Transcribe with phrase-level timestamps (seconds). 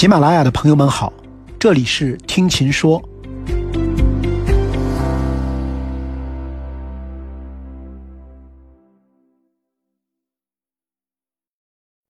[0.00, 1.12] 喜马拉雅的朋友们好，
[1.58, 3.06] 这里是听琴说。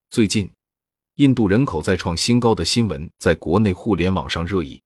[0.08, 0.48] 最近，
[1.16, 4.80] 印度人口再创新高的新闻在国内互联网上热议。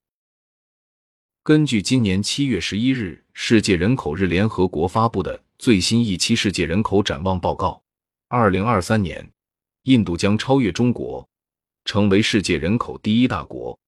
[1.42, 7.82] 根据今年七月十一日世界人口日联合国发布的最新一期世界人口展望报告，
[8.28, 9.30] 二零二三年，
[9.82, 11.28] 印度将超越中国。
[11.84, 13.78] 成为世界人口第一大国，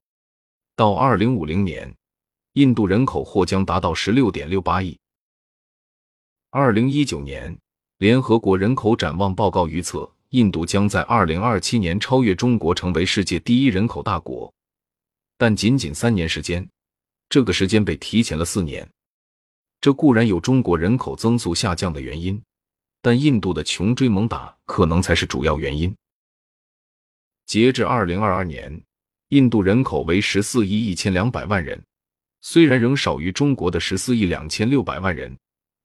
[0.76, 1.92] 到二零五零年，
[2.52, 4.98] 印度人口或将达到十六点六八亿。
[6.50, 7.56] 二零一九年，
[7.98, 14.52] 联合国人口展望报告预测，印度将在二零二七年超越中国，成为世界第一人口大国。
[15.38, 16.68] 但仅仅三年时间，
[17.30, 18.86] 这个时间被提前了四年。
[19.80, 22.40] 这固然有中国人口增速下降的原因，
[23.00, 25.94] 但印度的穷追猛打可能才是主要原因。
[27.46, 28.82] 截至二零二二年，
[29.28, 31.80] 印度人口为十四亿一千两百万人，
[32.40, 35.36] 虽然仍少于中国的十四亿两千六百万人，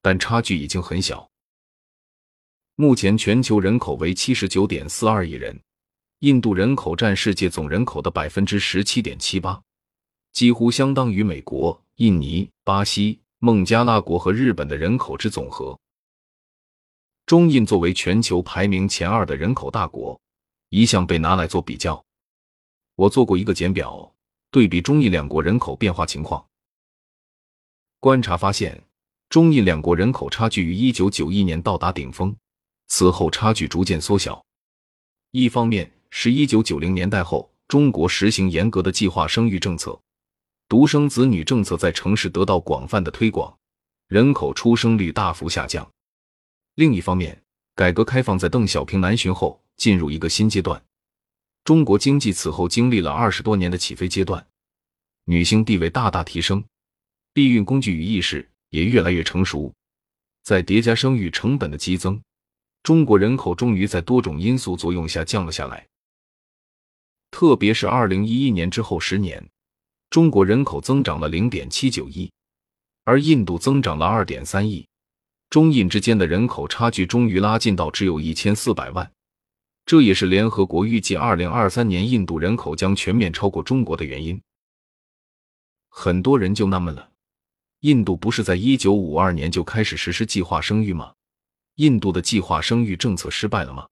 [0.02, 1.30] 但差距已经很小。
[2.76, 5.56] 目前全球人口为七十九点四二亿人，
[6.20, 9.62] 印度人口占世界总人口的百分之十七点七八，
[10.34, 15.80] 几乎相当于美国、印尼、巴西、孟加拉国和日本的人口之总和。
[17.28, 20.20] 中印作为全球排名前二的人口大国。
[20.72, 22.02] 一向被拿来做比较。
[22.96, 24.10] 我做过一个简表，
[24.52, 26.46] 对比中印两国人口变化情况。
[28.00, 28.82] 观察发现，
[29.28, 32.34] 中印两国人口差距于一九九一年到达顶峰，
[32.88, 34.42] 此后差距逐渐缩小。
[35.32, 40.00] 一方面是一九九零年代后，中国实行严格的计划生育政策，
[40.70, 43.54] 独生子女政策在城市得到广泛的推广，
[44.08, 45.92] 人口出生率大幅下降。
[46.76, 47.44] 另一方面，
[47.76, 49.62] 改革开放在邓小平南巡后。
[49.82, 50.80] 进入一个新阶段，
[51.64, 54.46] 中国经济此后经历了二十多年的起飞阶段，
[55.26, 56.64] 女性地位大大提升，
[57.34, 59.74] 避孕工具与意识也越来越成熟，
[60.44, 62.22] 在叠加生育成本的激增，
[62.84, 65.88] 中国人口终于在多种因素作用下降了下来。
[67.32, 69.44] 特别是二零一一年之后十年，
[70.12, 72.32] 中国人口增长了零点七九亿，
[73.04, 74.88] 而印度增长了二点三亿，
[75.50, 79.12] 中印之间的人口差距终于拉近到只有一千四百万。
[79.86, 84.42] 这也是联合国预计二零二三年印度人口将全面超过中国的原因。
[85.90, 87.12] 很多人就纳闷了：
[87.82, 91.14] 印度不是在一九五二年就开始实施计划生育吗？
[91.76, 93.88] 印度的计划生育政策失败了吗？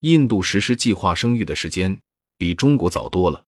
[0.00, 2.00] 印度实施计划生育的时间
[2.36, 3.44] 比中国早多了。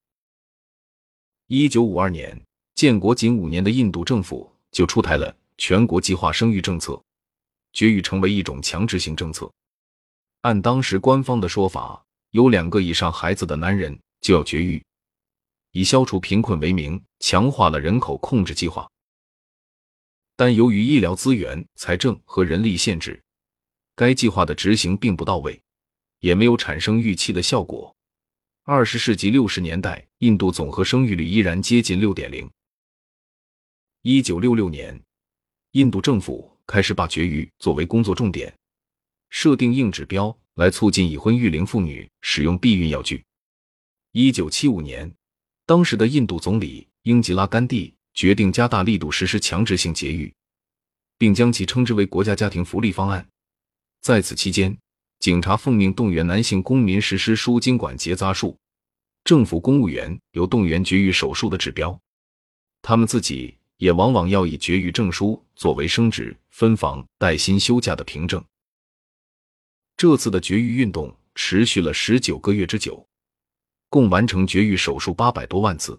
[1.47, 2.41] 一九五二年，
[2.75, 7.03] 建国仅五年的印度政府就出台了全国计划生育政策，
[7.73, 9.51] 绝育成为一种强制性政策。
[10.43, 14.85] 按当时官方的说法，有两个以上孩子的男人就要绝育，
[15.71, 18.91] 以消除贫困为名，强化了人口控制计划。
[20.35, 23.23] 但由于医疗资源、财政和人力限制，
[23.95, 25.61] 该计划的执行并不到位，
[26.19, 27.95] 也没有产生预期的效果。
[28.65, 32.51] 二十世纪六十年代，印度总和生育率依然接近六点零。
[34.03, 35.01] 一九六六年，
[35.73, 38.53] 印度政府开始把绝育作为工作重点。
[39.33, 43.25] 设定硬指标来促进已婚育龄妇女使用避孕药具。
[44.13, 45.11] 一九七五年，
[45.65, 50.31] 当时的印度总理英吉拉甘地决定加大力度实施强制性节育，
[51.17, 53.27] 并将其称之为国家家庭福利方案。
[54.03, 54.77] 在此期间，
[55.19, 58.55] 警察奉命动员男性公民实施输精管结扎术，
[59.25, 61.99] 政府公务员有动员绝育手术的指标，
[62.83, 68.45] 他们自己也往往要以绝育证书作为升职、分房、带薪休假的凭证。
[70.03, 73.07] 这次的绝育运动持续了十九个月之久，
[73.89, 75.97] 共完成绝育手术八百多万次，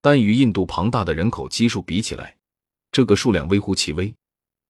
[0.00, 2.34] 但与印度庞大的人口基数比起来，
[2.90, 4.14] 这个数量微乎其微，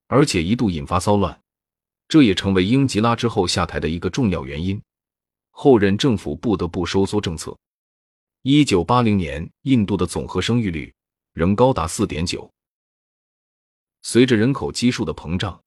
[0.08, 1.41] 而且一度引发骚乱，
[2.08, 4.82] 这也成为英吉拉之后下台的一个重要原因。
[5.53, 7.56] 后任政府不得不收缩政策。
[8.42, 10.92] 一九八零年，印度的总和生育率
[11.33, 12.53] 仍高达四点九。
[14.03, 15.62] 随着人口基数的膨胀。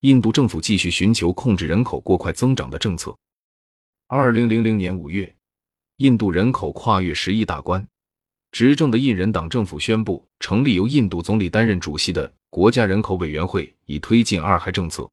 [0.00, 3.16] 印度政府继续寻求控制人口过快增长的政策。
[4.06, 5.34] 二零零零年五月，
[5.96, 7.84] 印度人口跨越十亿大关，
[8.52, 15.10] 执政的印人党政府宣布成立由印度总理担任主席的国家人口委员会，以推进二孩政策。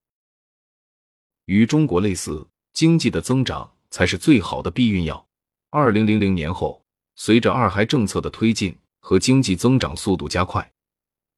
[1.46, 5.28] 与中国类似，经济的增长才是最好的避孕药。
[5.72, 6.80] 二零零零年后，
[7.16, 10.72] 随着二孩政策的推进和经济增长速度加快，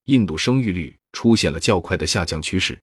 [0.03, 2.77] 印度生育率出现了较快的下降趋势。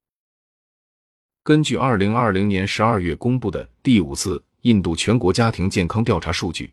[1.45, 6.73] 根据二零二零年十二月公布的第五次印度全国家庭健康调查数据，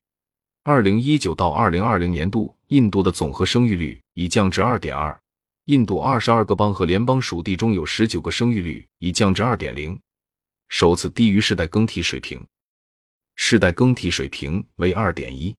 [0.64, 5.20] 二零一九到二零二零年度，印度的总和生育率已降至二点二。
[5.66, 10.00] 印度二十二个邦和联邦属地中有十九个生育率已降至二点零，
[10.70, 12.42] 首次低于世代更替水平。
[13.36, 15.54] 世代更替水平为二点一。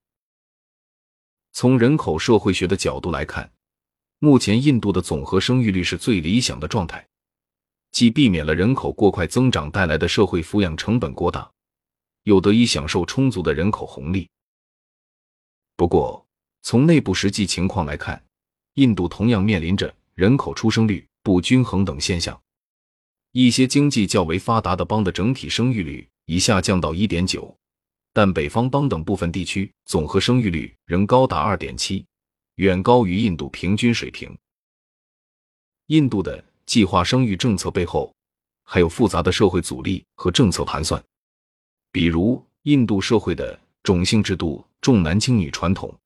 [1.53, 3.53] 从人口社会学的角度来看，
[4.21, 7.07] 目前印度的总和生育率是最理想的状态，
[7.93, 11.49] 既避免了人口过快增长带来的社会抚养成本过大，
[12.25, 14.29] 又得以享受充足的人口红利。
[15.77, 16.27] 不过，
[16.63, 18.23] 从内部实际情况来看，
[18.75, 22.41] 印度同样面临着人口出生率不均衡等现象。
[23.33, 27.55] 一些经济较为发达的邦的整体生育率已下降到一点九，
[28.13, 32.07] 但北方邦等部分地区总和生育率仍高达二点七，
[32.57, 34.35] 远高于印度平均水平。
[35.87, 38.15] 印度的计划生育政策背后
[38.63, 41.03] 还有复杂的社会阻力和政策盘算，
[41.91, 44.65] 比如印度社会的种姓制度。
[44.83, 45.97] 重男轻女传统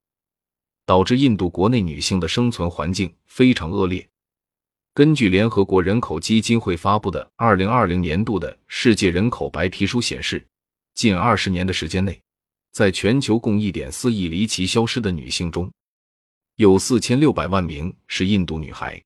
[0.85, 4.06] 导致印度国内女性的生存环境非常恶劣。
[4.93, 10.47] 根据联合国人口基金会发布的二零二零年度的世界人口白皮书显示，
[10.94, 12.20] 近二十年的时间内，
[12.70, 15.73] 在全球共一点四亿离奇消失的女性中，
[16.56, 19.03] 有四千六百万名是印度女孩。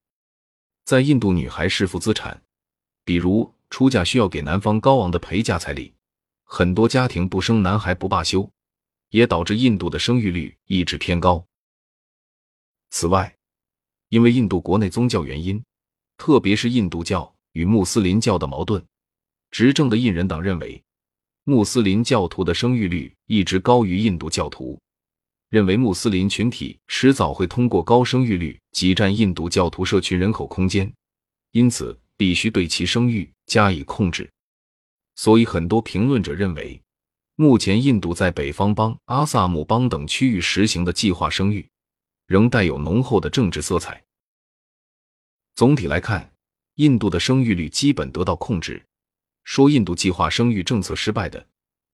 [0.90, 2.42] 在印度，女孩是负资产，
[3.04, 5.94] 比如出嫁需要给男方高昂的陪嫁彩礼，
[6.42, 8.50] 很多家庭不生男孩不罢休。
[9.10, 11.46] 也导致印度的生育率一直偏高。
[12.90, 13.36] 此外，
[14.08, 15.62] 因为印度国内宗教原因，
[16.16, 18.84] 特别是印度教与穆斯林教的矛盾，
[19.52, 20.82] 执政的印人党认为
[21.44, 24.76] 穆斯林教徒的生育率一直高于印度教徒，
[25.50, 30.90] 认为穆斯林群体迟早会通过高生育率挤占印度教徒社群人口空间，
[31.50, 34.30] 因此必须对其生育加以控制。
[35.16, 36.80] 所以，很多评论者认为。
[37.34, 41.66] 目前，印度在北方邦、阿萨姆邦等区域实行的计划生育，
[42.26, 44.04] 仍带有浓厚的政治色彩。
[45.54, 46.32] 总体来看，
[46.74, 48.84] 印度的生育率基本得到控制。
[49.44, 51.44] 说印度计划生育政策失败的，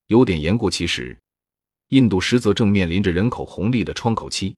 [0.09, 1.17] 有点言过其实。
[1.89, 4.57] 印度实则正面临着人口红利的窗口期。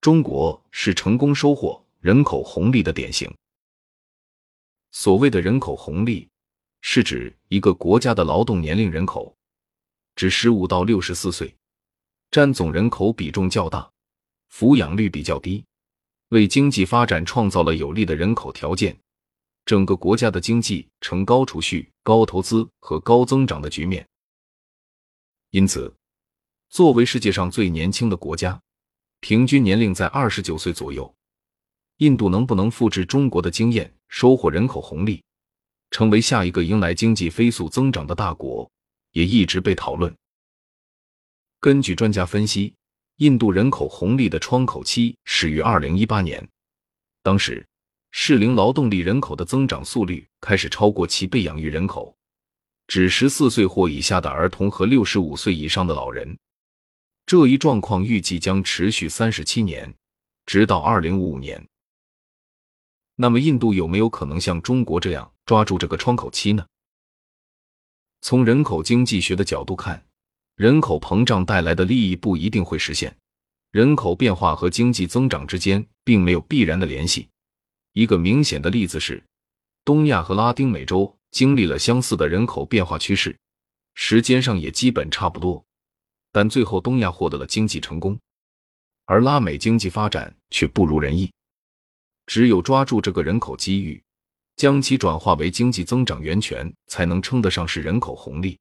[0.00, 3.32] 中国是成功收获人口红利的典型。
[4.92, 6.28] 所谓的人口红利，
[6.80, 9.34] 是指一个国家的劳动年龄人口。
[10.14, 11.54] 指十五到六十四岁，
[12.30, 13.90] 占总人口比重较大，
[14.50, 15.62] 抚养率比较低，
[16.30, 18.96] 为经济发展创造了有利的人口条件，
[19.66, 24.08] 整个国家的经济呈高储蓄、高投资和高增长的局面。
[25.56, 25.90] 因此，
[26.68, 28.60] 作为世界上最年轻的国家，
[29.20, 31.10] 平均年龄在二十九岁左右，
[31.96, 35.24] 印度能不能复制中国的经验，收获人口红利，
[35.90, 38.70] 成为下一个迎来经济飞速增长的大国？
[39.12, 40.14] 也一直被讨论。
[41.58, 42.74] 根据专家分析，
[43.16, 46.46] 印度人口红利的窗口期始于二零一八年，
[47.22, 47.66] 当时
[48.10, 52.14] 适龄劳动力人口的增长速率开始超过其被养育人口，
[52.86, 56.38] 指十四岁或以下的儿童和六十五岁以上的老人。
[57.26, 59.92] 这一状况预计将持续三十七年，
[60.44, 61.66] 直到二零五五年。
[63.16, 66.64] 那么，印度有没有可能像中国这样抓住这个窗口期呢？
[68.20, 70.06] 从人口经济学的角度看，
[70.54, 73.16] 人口膨胀带来的利益不一定会实现。
[73.72, 77.28] 人口变化和经济增长之间并没有必然的联系。
[77.92, 79.24] 一个明显的例子是，
[79.84, 83.36] 东亚和拉丁美洲经历了相似的人口变化趋势，
[83.94, 85.64] 时间上也基本差不多，
[86.32, 88.18] 但最后东亚获得了经济成功，
[89.04, 91.32] 而拉美经济发展却不如人意。
[92.26, 94.02] 只有抓住这个人口机遇。
[94.56, 98.58] 将其转化为经济增长源泉，才能称得上是人口红利。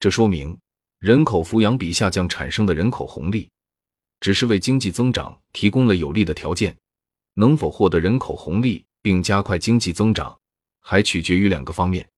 [0.00, 0.58] 这说明
[0.98, 3.48] 人口抚养比下降产生的人口红利，
[4.18, 6.76] 只是为经济增长提供了有利的条件。
[7.34, 10.36] 能否获得人口红利并加快经济增长，
[10.80, 12.08] 还取决于两个方面：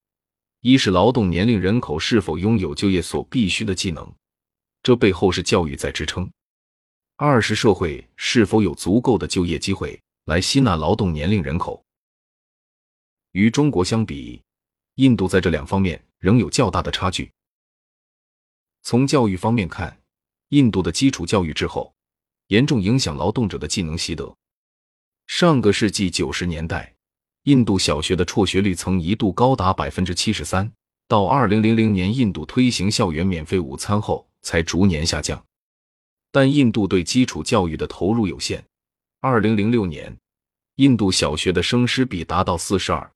[0.61, 4.11] 一是劳动年龄人口是否拥有就业所必须的技能，
[4.83, 6.25] 这背后是教育在支撑；
[7.17, 11.85] 二是社会是否有足够的就业机会来吸纳劳动年龄人口。
[13.33, 14.43] 与中国相比，
[14.97, 17.31] 印度在这两方面仍有较大的差距。
[18.83, 20.01] 从教育方面看，
[20.49, 21.95] 印度的基础教育滞后，
[22.49, 24.37] 严重影响劳动者的技能习得。
[25.27, 26.95] 上个世纪九十年代，
[27.45, 30.73] 印度小学的辍学率曾一度高达百分之七十三，
[31.09, 35.45] 到二零零零年印度推行校园免费午餐后，才逐年下降。
[36.31, 38.65] 但印度对基础教育的投入有限，
[39.21, 40.17] 二零零六年，
[40.77, 43.11] 印度小学的生师比达到四十二。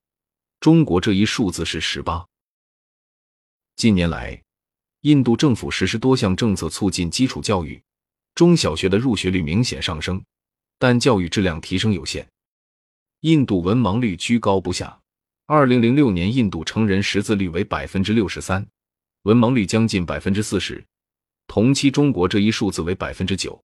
[0.58, 2.26] 中国这一数字是十八。
[3.76, 4.42] 近年来，
[5.02, 7.80] 印度政府实施多项政策促进基础教育，
[8.34, 10.20] 中小学的入学率明显上升，
[10.80, 12.26] 但教育质量提升有限。
[13.20, 15.00] 印度文盲率居高不下。
[15.46, 18.66] 二零零六年，印度成人识字率为百分之六十三，
[19.22, 20.84] 文盲率将近百分之四十。
[21.46, 23.62] 同期中国这一数字为百分之九。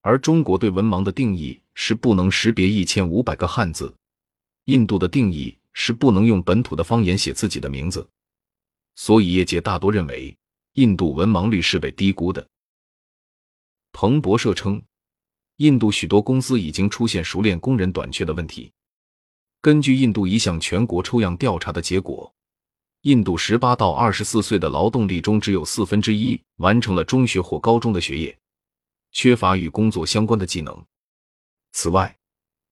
[0.00, 3.94] 而中国对文盲的定义是不能识别一千五百个汉字，
[4.66, 8.08] 印度的定义是不能用本土的方言写自己的名字。
[8.94, 10.36] 所以业界大多认为。
[10.76, 12.48] 印度文盲率是被低估的。
[13.92, 14.82] 彭博社称，
[15.62, 18.72] 印度许多公司已经出现熟练工人短缺的问题。
[19.60, 22.34] 根据印度一项全国抽样调查的结果，
[23.02, 28.36] 印度十八到二十四岁的劳动力中，只有四分之一完成了中学或高中的学业，
[29.12, 30.84] 缺乏与工作相关的技能。
[31.70, 32.18] 此外，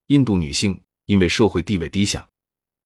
[0.08, 2.28] 印度女性因为社会地位低下，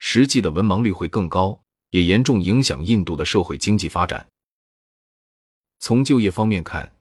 [0.01, 1.59] 实际的文盲率会更高，
[1.89, 4.29] 也严重影响印度的社会经济发展。
[5.79, 6.95] 从就业方面看，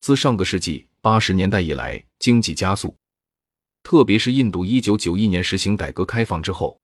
[0.00, 2.96] 自上个世纪八十年代以来，经济加速，
[3.82, 6.78] 特别是印度一九九一年实行改革开放之后，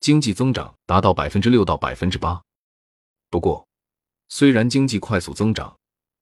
[0.00, 2.40] 经济增长达到百分之六到百分之八。
[3.30, 3.66] 不过，
[4.28, 5.74] 虽然经济快速增长，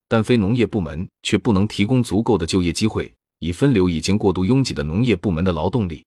[0.08, 6.04] 但非农业部门却不能提供足够的就业机会，以分流已经过度拥挤的农业部门的劳动力。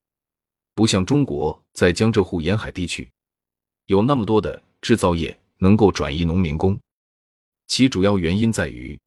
[0.74, 3.10] 不像中国在江浙沪沿海地区，
[3.88, 6.80] 有那么多的制造业能够转移农民工。
[7.68, 8.98] 其主要原因在于，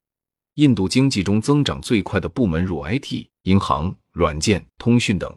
[0.54, 5.34] 印度经济中增长最快的部门如 IT、银行、软件、通讯等，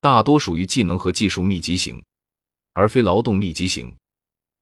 [0.00, 2.02] 大多属于技能和技术密集型，
[2.72, 3.94] 而非劳动密集型。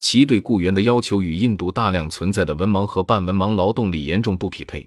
[0.01, 4.87] 其对雇员的要求与印度大量存在的文盲和半文盲劳动力严重不匹配，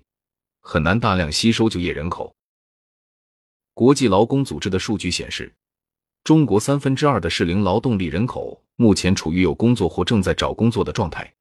[0.59, 2.35] 很难大量吸收就业人口。
[3.73, 5.55] 国际劳工组织的数据显示，
[6.23, 11.33] 中国三分之二的适龄劳动力人口目前处于有工作或正在找工作的状态。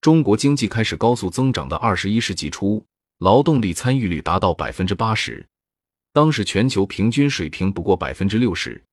[0.00, 2.84] 中国经济开始高速增长的二十一世纪初，
[3.18, 5.46] 劳动力参与率达到百分之八十，
[6.12, 8.84] 当时全球平均水平不过百分之六十，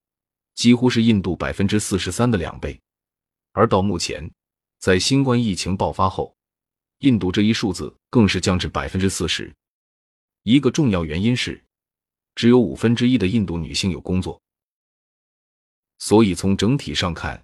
[0.55, 2.79] 几乎是印度百分之四十三的两倍。
[3.51, 4.31] 而到目前，
[4.79, 6.35] 在新冠疫情爆发后，
[6.99, 9.53] 印度这一数字更是降至百分之四十。
[10.43, 11.63] 一个重要原因是，
[12.35, 14.41] 只有五分之一的印度女性有工作。
[15.99, 17.43] 所以从整体上看，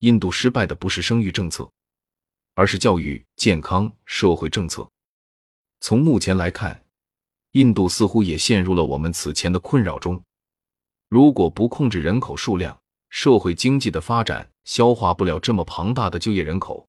[0.00, 1.70] 印度失败的不是生育政策。
[2.54, 4.86] 而是教育、健康、社会政策。
[5.80, 6.84] 从目前来看，
[7.52, 10.22] 印度似乎也陷入了我们此前的困扰中。
[11.08, 16.86] 如果不控制人口数量，社会经济的发展消化不了这么庞大的就业人口，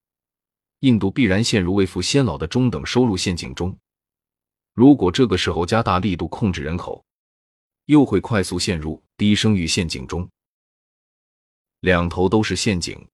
[0.81, 3.75] 印度必然陷入未富先老的中等收入陷阱中。
[4.73, 7.03] 如果这个时候加大力度控制人口，
[7.85, 10.29] 又会快速陷入低生育陷阱中。
[11.79, 13.07] 两头都是陷阱。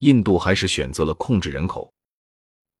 [0.00, 1.92] 印度还是选择了控制人口。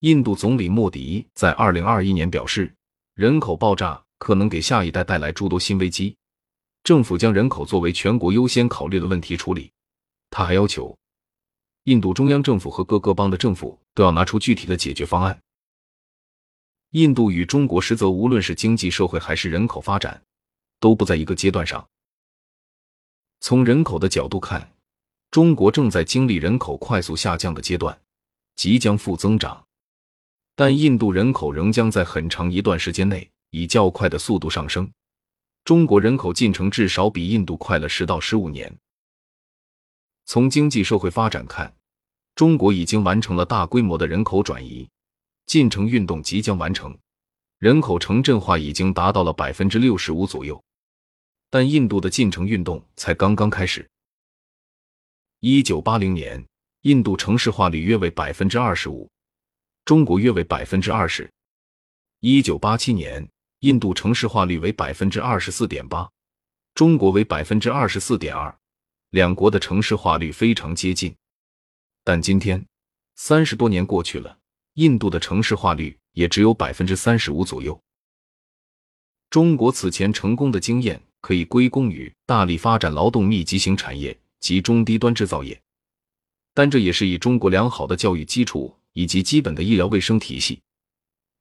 [0.00, 2.74] 印度总理莫迪在二零二一年表示，
[3.14, 6.16] 人口爆炸可能给下一代带来诸多新危机，
[6.82, 9.70] 政府将人口作为全国优先考虑的问题处理。
[10.30, 10.96] 他还要求，
[11.84, 15.38] 印度中央政府和各个邦的政府都要拿出具体的解决方案。
[16.92, 20.22] 印度与中国实则无论是经济社会还是人口发展，
[20.80, 21.86] 都不在一个阶段上。
[23.40, 24.72] 从人口的角度看。
[25.30, 27.96] 中国正在经历人口快速下降的阶段，
[28.56, 29.64] 即将负增长，
[30.60, 34.92] 但印度人口仍将在很长一段时间内以较快的速度上升。
[35.64, 38.70] 中国人口进程至少比印度快了十到十五年。
[40.26, 41.74] 从经济社会发展看，
[42.34, 44.86] 中国已经完成了大规模的人口转移，
[45.46, 46.94] 进城运动即将完成，
[47.58, 50.62] 人口城镇化已经达到了百分之六十五左右，
[51.48, 53.88] 但印度的进城运动才刚刚开始。
[55.38, 56.44] 一九八零年，
[56.82, 59.10] 印度城市化率约为百分之二十五，
[59.84, 61.30] 中国约为百分之二十。
[62.20, 63.28] 一九八七年，
[63.60, 66.10] 印度城市化率为百分之二十四点八，
[66.74, 68.56] 中国为百分之二十四点二，
[69.10, 71.14] 两国的城市化率非常接近。
[72.04, 72.64] 但今天，
[73.16, 74.38] 三十多年过去了，
[74.74, 77.80] 印度的城市化率也只有百分之三十五左右。
[79.28, 84.16] 中国此前成功的经验可以归功于大力发展劳动密集型产业。
[84.40, 85.60] 及中低端制造业，
[86.54, 90.60] 但这也是以中国良好的教育基础以及基本的医疗卫生体系，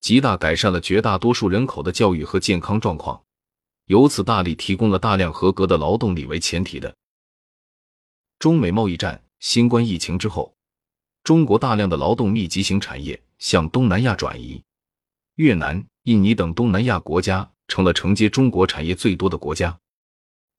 [0.01, 3.23] 极大改善了绝大多数人口的教育和健康状况，
[3.85, 6.95] 由此大力提供了大量合格的劳动力为前提的。
[8.37, 10.55] 中美贸易战、新冠疫情之后，
[11.23, 14.63] 中国大量的劳动密集型产业向东南亚转移，
[15.35, 19.79] 越南、印尼等东南亚国家成了承接中国产业最多的国家，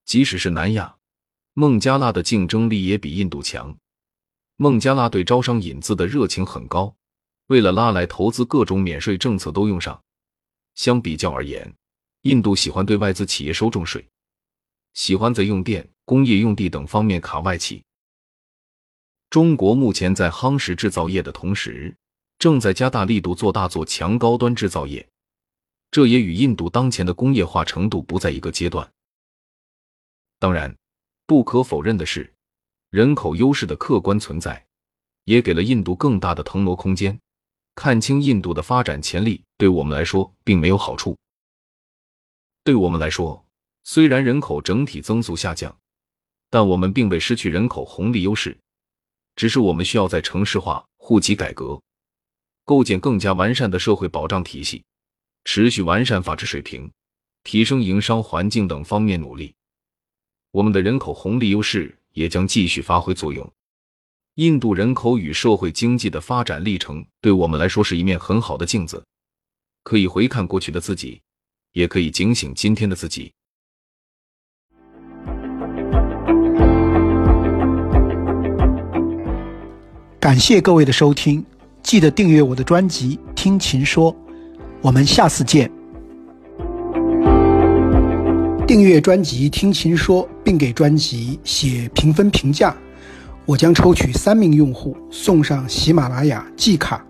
[0.05, 0.97] 即使是南亚。
[1.55, 3.77] 孟加拉的竞争力也比印度强。
[4.63, 6.95] 孟加拉对招商引资的热情很高，
[7.47, 9.99] 为了拉来投资，各种免税政策都用上。
[10.75, 11.75] 相比较而言，
[12.25, 14.07] 印度喜欢对外资企业收重税，
[14.93, 17.83] 喜欢在用电、工业用地等方面卡外企。
[19.31, 21.97] 中国目前在夯实制造业的同时，
[22.39, 25.09] 正在加大力度做大做强高端制造业，
[25.91, 28.93] 这也与印度当前的工业化程度不在一个阶段。
[30.39, 30.77] 当然，
[31.25, 32.31] 不可否认的是，
[32.91, 34.67] 人口优势的客观存在，
[35.25, 37.17] 也给了印度更大的腾挪空间。
[37.77, 41.17] 看清印度的发展潜力，对我们来说并没有好处。
[42.65, 43.47] 对我们来说，
[43.85, 45.75] 虽然人口整体增速下降，
[46.51, 48.59] 但我们并未失去人口红利优势。
[49.37, 51.81] 只是我们需要在城市化、户籍改革、
[52.65, 54.85] 构建更加完善的社会保障体系、
[55.45, 56.91] 持续完善法治水平、
[57.45, 59.55] 提升营商环境等方面努力。
[60.51, 63.51] 我们的人口红利优势也将继续发挥作用。
[64.37, 69.05] 印度人口与社会经济的发展历程，对我们来说是一面很好的镜子，
[69.83, 71.21] 可以回看过去的自己，
[71.73, 73.33] 也可以警醒今天的自己。
[80.19, 81.45] 感谢各位的收听，
[81.83, 84.13] 记得订阅我的专辑《听琴说》，
[84.81, 85.71] 我们下次见。
[88.67, 92.77] 订阅专辑《听琴说》，并给专辑写评分评价，
[93.47, 97.07] 我将抽取三名用户送上喜马拉雅季卡。